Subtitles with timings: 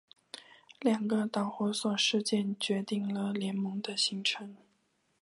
[0.79, 4.55] 两个导火索事件决定了联盟的形成。